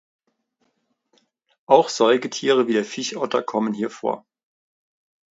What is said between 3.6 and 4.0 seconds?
hier